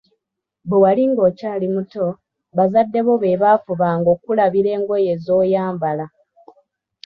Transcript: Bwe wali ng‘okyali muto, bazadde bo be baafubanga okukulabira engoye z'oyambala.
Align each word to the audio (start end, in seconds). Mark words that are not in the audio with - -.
Bwe 0.67 0.77
wali 0.83 1.03
ng‘okyali 1.11 1.67
muto, 1.75 2.05
bazadde 2.55 2.99
bo 3.05 3.13
be 3.21 3.39
baafubanga 3.41 4.07
okukulabira 4.11 4.69
engoye 4.77 5.11
z'oyambala. 5.23 6.05